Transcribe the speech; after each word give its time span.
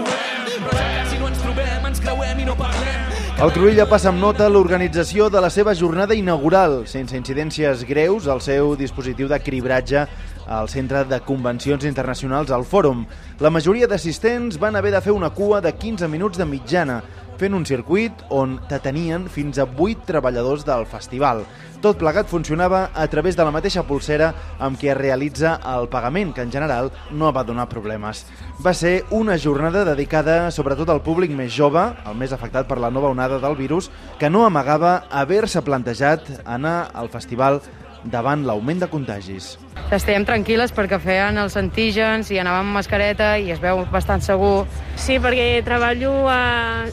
quasi 0.00 1.18
no 1.18 1.28
ens 1.28 1.38
trobem, 1.42 1.86
ens 1.86 2.00
creuem 2.00 2.40
i 2.40 2.44
no 2.48 2.56
parlem. 2.56 3.12
El 3.42 3.50
Cruïlla 3.52 3.88
passa 3.90 4.08
amb 4.12 4.20
nota 4.22 4.48
l'organització 4.48 5.28
de 5.32 5.40
la 5.42 5.50
seva 5.50 5.74
jornada 5.74 6.14
inaugural, 6.14 6.84
sense 6.86 7.16
incidències 7.18 7.82
greus, 7.88 8.28
al 8.30 8.40
seu 8.40 8.76
dispositiu 8.78 9.28
de 9.28 9.38
cribratge 9.42 10.06
al 10.46 10.68
Centre 10.68 11.04
de 11.08 11.18
Convencions 11.26 11.84
Internacionals 11.84 12.50
al 12.50 12.64
Fòrum. 12.64 13.04
La 13.40 13.50
majoria 13.50 13.88
d'assistents 13.90 14.58
van 14.62 14.76
haver 14.76 14.92
de 14.94 15.00
fer 15.02 15.14
una 15.14 15.30
cua 15.30 15.60
de 15.60 15.72
15 15.72 16.08
minuts 16.08 16.38
de 16.38 16.46
mitjana, 16.46 17.00
fent 17.40 17.54
un 17.54 17.66
circuit 17.66 18.24
on 18.30 18.58
t'atenien 18.68 19.28
fins 19.32 19.58
a 19.58 19.66
8 19.66 20.06
treballadors 20.08 20.64
del 20.68 20.86
festival. 20.86 21.44
Tot 21.82 21.98
plegat 21.98 22.28
funcionava 22.30 22.84
a 22.94 23.08
través 23.10 23.34
de 23.34 23.42
la 23.42 23.50
mateixa 23.50 23.82
pulsera 23.82 24.28
amb 24.62 24.78
què 24.78 24.92
es 24.92 24.98
realitza 24.98 25.56
el 25.72 25.88
pagament, 25.90 26.30
que 26.30 26.44
en 26.46 26.52
general 26.54 26.92
no 27.10 27.32
va 27.34 27.42
donar 27.42 27.66
problemes. 27.68 28.22
Va 28.62 28.70
ser 28.72 29.02
una 29.10 29.34
jornada 29.38 29.84
dedicada 29.84 30.52
sobretot 30.54 30.92
al 30.94 31.02
públic 31.02 31.34
més 31.34 31.50
jove, 31.50 31.82
el 32.06 32.18
més 32.18 32.32
afectat 32.32 32.70
per 32.70 32.78
la 32.78 32.90
nova 32.90 33.10
onada 33.10 33.40
del 33.42 33.58
virus, 33.58 33.90
que 34.18 34.30
no 34.30 34.46
amagava 34.46 35.08
haver-se 35.10 35.64
plantejat 35.66 36.30
anar 36.46 36.92
al 36.94 37.10
festival 37.10 37.60
davant 38.04 38.46
l'augment 38.46 38.80
de 38.82 38.88
contagis. 38.90 39.56
Estèiem 39.92 40.24
tranquil·les 40.26 40.72
perquè 40.74 40.98
feien 41.02 41.38
els 41.38 41.56
antígens 41.58 42.30
i 42.32 42.38
anàvem 42.40 42.68
amb 42.68 42.78
mascareta 42.78 43.34
i 43.38 43.50
es 43.54 43.60
veu 43.62 43.84
bastant 43.92 44.22
segur. 44.24 44.66
Sí, 44.96 45.18
perquè 45.22 45.62
treballo 45.66 46.14
a, 46.30 46.86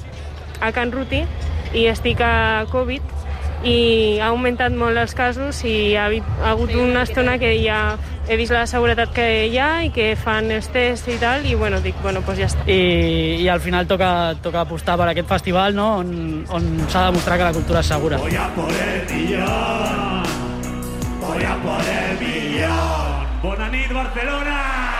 a 0.59 0.71
Can 0.75 0.91
Ruti 0.91 1.23
i 1.73 1.85
estic 1.89 2.21
a 2.21 2.65
Covid 2.71 3.17
i 3.63 4.19
ha 4.23 4.29
augmentat 4.31 4.71
molt 4.71 4.97
els 4.97 5.13
casos 5.15 5.59
i 5.67 5.95
ha, 5.99 6.07
ha 6.07 6.51
hagut 6.53 6.71
una 6.79 7.03
estona 7.03 7.35
que 7.39 7.51
ja 7.59 7.97
he 8.29 8.37
vist 8.39 8.53
la 8.53 8.65
seguretat 8.69 9.11
que 9.15 9.25
hi 9.49 9.57
ha 9.59 9.83
i 9.83 9.89
que 9.91 10.13
fan 10.19 10.51
els 10.53 10.69
tests 10.71 11.09
i 11.11 11.17
tal 11.19 11.45
i 11.49 11.55
bueno, 11.59 11.81
dic, 11.83 11.97
bueno, 12.03 12.21
pues 12.25 12.39
ja 12.39 12.47
està. 12.47 12.63
I, 12.69 13.41
i 13.43 13.49
al 13.51 13.59
final 13.59 13.87
toca, 13.89 14.35
toca 14.43 14.61
apostar 14.63 14.95
per 15.01 15.09
aquest 15.11 15.27
festival 15.27 15.75
no? 15.75 15.89
on, 16.03 16.45
on 16.47 16.69
s'ha 16.88 17.07
de 17.07 17.11
demostrar 17.11 17.39
que 17.41 17.49
la 17.49 17.55
cultura 17.57 17.83
és 17.83 17.91
segura. 17.91 18.21
Voy 18.21 18.35
a 18.35 18.47
por 18.55 18.69
el 18.69 19.03
millón, 19.11 20.23
voy 21.25 21.44
a 21.44 21.57
por 21.66 21.91
el 21.95 22.21
millón. 22.21 23.27
Bona 23.41 23.69
nit, 23.71 23.91
Barcelona! 23.95 24.55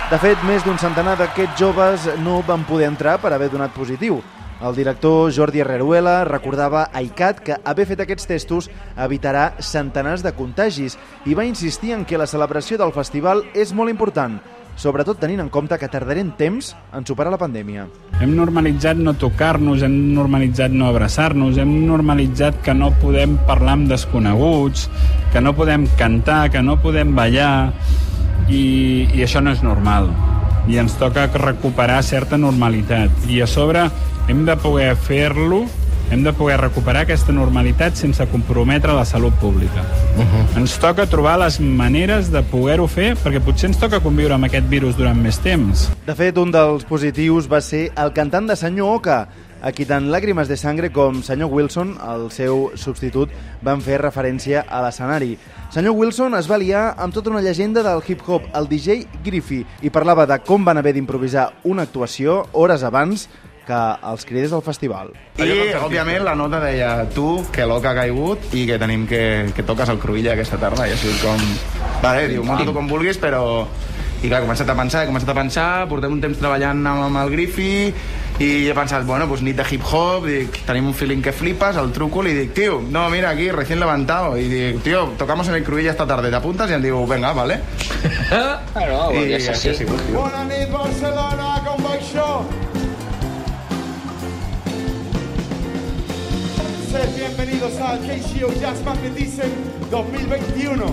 De 0.10 0.18
fet, 0.18 0.44
més 0.48 0.64
d'un 0.66 0.78
centenar 0.82 1.16
d'aquests 1.20 1.60
joves 1.60 2.10
no 2.24 2.40
van 2.48 2.64
poder 2.66 2.88
entrar 2.90 3.20
per 3.22 3.34
haver 3.36 3.52
donat 3.54 3.76
positiu. 3.76 4.22
El 4.60 4.76
director 4.76 5.32
Jordi 5.32 5.62
Herreruela 5.62 6.26
recordava 6.28 6.90
a 6.92 7.02
ICAT 7.02 7.38
que 7.48 7.56
haver 7.64 7.86
fet 7.88 8.02
aquests 8.04 8.28
testos 8.28 8.66
evitarà 9.00 9.54
centenars 9.64 10.20
de 10.26 10.34
contagis 10.36 10.98
i 11.24 11.36
va 11.38 11.48
insistir 11.48 11.94
en 11.96 12.04
que 12.04 12.20
la 12.20 12.28
celebració 12.28 12.76
del 12.82 12.92
festival 12.92 13.46
és 13.56 13.72
molt 13.72 13.88
important, 13.94 14.36
sobretot 14.76 15.22
tenint 15.24 15.40
en 15.40 15.52
compte 15.54 15.80
que 15.80 15.88
tardarem 15.88 16.34
temps 16.36 16.74
en 16.92 17.08
superar 17.08 17.32
la 17.32 17.40
pandèmia. 17.40 17.88
Hem 18.20 18.36
normalitzat 18.36 19.00
no 19.00 19.16
tocar-nos, 19.16 19.80
hem 19.88 19.96
normalitzat 20.18 20.76
no 20.76 20.92
abraçar-nos, 20.92 21.56
hem 21.56 21.74
normalitzat 21.88 22.60
que 22.66 22.76
no 22.76 22.92
podem 23.00 23.40
parlar 23.48 23.78
amb 23.80 23.88
desconeguts, 23.96 24.90
que 25.32 25.40
no 25.40 25.56
podem 25.56 25.88
cantar, 25.96 26.50
que 26.52 26.60
no 26.60 26.82
podem 26.84 27.16
ballar, 27.16 27.72
i, 28.52 29.08
i 29.16 29.24
això 29.24 29.40
no 29.40 29.56
és 29.56 29.64
normal. 29.64 30.12
I 30.68 30.84
ens 30.84 31.00
toca 31.00 31.30
recuperar 31.32 32.02
certa 32.04 32.38
normalitat. 32.38 33.24
I 33.32 33.40
a 33.42 33.48
sobre 33.48 33.88
hem 34.30 34.46
de 34.46 34.56
poder 34.62 34.96
fer-lo 34.96 35.66
hem 36.10 36.24
de 36.24 36.34
poder 36.34 36.58
recuperar 36.58 37.04
aquesta 37.06 37.34
normalitat 37.34 37.98
sense 38.00 38.26
comprometre 38.32 38.94
la 38.98 39.06
salut 39.06 39.34
pública. 39.38 39.84
Uh 40.18 40.24
-huh. 40.24 40.58
Ens 40.58 40.80
toca 40.80 41.06
trobar 41.06 41.38
les 41.40 41.60
maneres 41.60 42.32
de 42.32 42.42
poder-ho 42.42 42.88
fer, 42.88 43.16
perquè 43.16 43.40
potser 43.40 43.70
ens 43.70 43.78
toca 43.78 44.00
conviure 44.00 44.34
amb 44.34 44.46
aquest 44.46 44.68
virus 44.70 44.98
durant 44.98 45.22
més 45.22 45.38
temps. 45.40 45.92
De 46.06 46.16
fet, 46.16 46.38
un 46.38 46.52
dels 46.52 46.84
positius 46.84 47.48
va 47.48 47.62
ser 47.62 47.92
el 47.96 48.12
cantant 48.14 48.48
de 48.48 48.56
Senyor 48.56 48.96
Oca, 48.96 49.28
a 49.62 49.72
qui 49.72 49.86
tant 49.86 50.10
Làgrimes 50.10 50.48
de 50.48 50.58
Sangre 50.58 50.90
com 50.90 51.22
Senyor 51.22 51.52
Wilson, 51.52 51.98
el 52.02 52.32
seu 52.32 52.72
substitut, 52.76 53.30
van 53.62 53.82
fer 53.82 54.02
referència 54.02 54.66
a 54.68 54.82
l'escenari. 54.82 55.38
Senyor 55.70 55.94
Wilson 55.94 56.34
es 56.36 56.50
va 56.50 56.58
liar 56.58 56.96
amb 56.98 57.14
tota 57.14 57.30
una 57.30 57.42
llegenda 57.42 57.84
del 57.84 58.02
hip-hop, 58.08 58.42
el 58.56 58.68
DJ 58.68 59.06
Griffey, 59.24 59.66
i 59.82 59.90
parlava 59.90 60.26
de 60.26 60.40
com 60.40 60.66
van 60.66 60.78
haver 60.78 60.94
d'improvisar 60.94 61.54
una 61.64 61.84
actuació 61.84 62.48
hores 62.54 62.84
abans 62.84 63.30
que 63.70 63.80
els 64.12 64.26
cridés 64.26 64.54
del 64.56 64.64
festival. 64.66 65.14
I, 65.38 65.52
òbviament, 65.80 66.24
la 66.26 66.36
nota 66.38 66.62
deia 66.64 67.06
tu, 67.14 67.44
que 67.54 67.68
l'oca 67.70 67.94
ha 67.94 68.00
caigut 68.02 68.50
i 68.58 68.66
que 68.70 68.80
tenim 68.82 69.06
que, 69.10 69.22
que 69.56 69.66
toques 69.68 69.94
el 69.94 70.02
Cruïlla 70.02 70.34
aquesta 70.36 70.60
tarda. 70.62 70.90
I 70.90 70.96
ha 70.96 71.00
sigut 71.00 71.22
com... 71.24 71.46
Vale, 72.02 72.28
diu, 72.32 72.44
munta 72.48 72.68
tu 72.68 72.76
com 72.76 72.90
vulguis, 72.90 73.22
però... 73.22 73.44
I 74.20 74.28
clar, 74.28 74.42
he 74.42 74.44
començat 74.44 74.68
a 74.68 74.76
pensar, 74.76 75.06
he 75.06 75.08
començat 75.08 75.30
a 75.32 75.36
pensar, 75.38 75.68
portem 75.88 76.12
un 76.12 76.20
temps 76.20 76.42
treballant 76.42 76.82
amb, 76.92 77.06
amb 77.06 77.22
el 77.22 77.30
Griffy 77.32 77.70
i 78.44 78.50
he 78.68 78.74
pensat, 78.76 79.06
bueno, 79.08 79.30
pues 79.32 79.42
nit 79.44 79.56
de 79.56 79.64
hip-hop, 79.64 80.26
dic, 80.28 80.60
tenim 80.68 80.90
un 80.92 80.96
feeling 80.96 81.24
que 81.24 81.32
flipes, 81.32 81.80
el 81.80 81.94
truco, 81.96 82.24
li 82.24 82.34
dic, 82.36 82.52
tio, 82.56 82.82
no, 82.84 83.06
mira, 83.12 83.30
aquí, 83.32 83.48
recién 83.52 83.80
levantado, 83.80 84.36
i 84.36 84.48
dic, 84.52 84.82
tio, 84.84 85.06
tocamos 85.20 85.48
en 85.48 85.56
el 85.56 85.64
Cruïlla 85.64 85.92
esta 85.96 86.08
tarde, 86.08 86.32
t'apuntes? 86.32 86.72
I 86.72 86.76
em 86.76 86.84
diu, 86.84 87.00
venga, 87.08 87.32
vale. 87.32 87.62
Claro, 88.74 89.10
I 89.16 89.40
és 89.40 89.48
així. 89.52 89.88
Bona 90.12 90.44
nit, 90.48 90.68
Barcelona, 90.72 91.56
com 91.66 91.84
va 91.84 91.96
això? 91.96 92.28
Bienvenidos 97.40 97.80
a 97.80 97.98
KCO 97.98 98.52
Jazz 98.60 98.84
Magnetism 98.84 99.48
2021. 99.90 100.84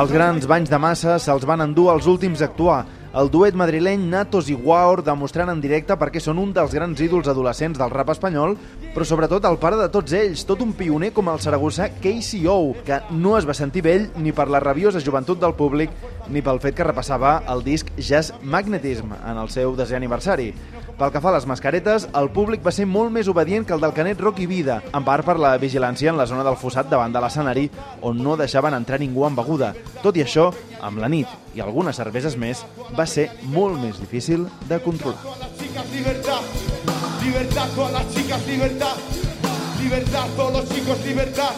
Els 0.00 0.12
grans 0.12 0.46
banys 0.48 0.70
de 0.72 0.78
massa 0.80 1.18
se'ls 1.20 1.44
van 1.44 1.60
endur 1.60 1.90
els 1.92 2.08
últims 2.08 2.40
a 2.40 2.46
actuar. 2.48 2.78
El 3.12 3.28
duet 3.28 3.52
madrileny 3.52 4.06
Natos 4.08 4.46
i 4.48 4.54
Waur 4.56 5.02
demostrant 5.04 5.50
en 5.52 5.58
directe 5.60 5.98
perquè 6.00 6.20
són 6.24 6.38
un 6.40 6.54
dels 6.56 6.72
grans 6.72 6.96
ídols 7.04 7.26
adolescents 7.28 7.76
del 7.76 7.92
rap 7.92 8.08
espanyol, 8.14 8.54
però 8.94 9.04
sobretot 9.04 9.44
el 9.44 9.58
pare 9.60 9.76
de 9.76 9.90
tots 9.92 10.14
ells, 10.16 10.46
tot 10.48 10.62
un 10.64 10.72
pioner 10.72 11.10
com 11.12 11.28
el 11.28 11.42
saragossà 11.44 11.90
KCO, 12.00 12.56
que 12.86 13.02
no 13.12 13.36
es 13.36 13.44
va 13.44 13.58
sentir 13.58 13.84
vell 13.84 14.08
ni 14.16 14.32
per 14.32 14.48
la 14.48 14.62
rabiosa 14.64 15.02
joventut 15.04 15.42
del 15.42 15.52
públic 15.58 15.92
ni 16.32 16.40
pel 16.40 16.62
fet 16.64 16.78
que 16.78 16.88
repassava 16.88 17.42
el 17.52 17.60
disc 17.66 17.92
Jazz 17.98 18.32
Magnetism 18.40 19.12
en 19.18 19.42
el 19.44 19.52
seu 19.52 19.76
desè 19.76 20.00
aniversari. 20.00 20.54
Pel 20.96 21.12
que 21.12 21.20
fa 21.20 21.32
a 21.32 21.36
les 21.36 21.46
mascaretes, 21.50 22.08
el 22.16 22.32
públic 22.32 22.64
va 22.64 22.72
ser 22.72 22.88
molt 22.88 23.12
més 23.12 23.28
obedient 23.28 23.64
que 23.68 23.76
el 23.76 23.80
del 23.84 23.92
Canet 23.92 24.20
Rock 24.24 24.40
i 24.40 24.48
Vida, 24.48 24.80
en 24.94 25.04
part 25.04 25.26
per 25.26 25.36
la 25.40 25.56
vigilància 25.60 26.12
en 26.12 26.20
la 26.20 26.28
zona 26.30 26.44
del 26.46 26.56
fossat 26.60 26.88
davant 26.88 27.12
de 27.12 27.20
l'escenari, 27.20 27.68
on 28.00 28.24
no 28.24 28.36
deixaven 28.40 28.76
entrar 28.76 29.00
ningú 29.02 29.26
amb 29.26 29.40
beguda. 29.40 29.72
Tot 30.00 30.16
i 30.16 30.24
això, 30.24 30.52
amb 30.82 30.98
la 30.98 31.08
nit 31.08 31.30
i 31.56 31.62
algunes 31.62 31.96
cerveses 31.96 32.36
més, 32.36 32.64
va 32.98 33.06
ser 33.06 33.28
molt 33.54 33.78
més 33.80 34.00
difícil 34.02 34.48
de 34.68 34.80
controlar. 34.82 35.22
Libertad, 37.22 37.68
todas 37.76 37.92
las 37.92 38.14
chicas, 38.14 38.46
libertad. 38.46 38.96
Libertad, 39.80 40.26
todos 40.36 40.52
los 40.52 40.68
chicos, 40.68 41.04
libertad. 41.06 41.54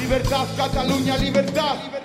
Libertad, 0.00 0.46
Cataluña, 0.56 1.16
libertad. 1.18 1.95